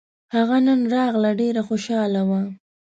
هغه 0.35 0.57
نن 0.67 0.79
راغله 0.93 1.31
ډېره 1.41 1.61
خوشحاله 1.67 2.21
وه 2.29 2.41